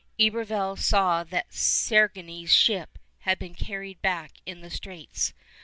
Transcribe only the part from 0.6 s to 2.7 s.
saw that Sérigny's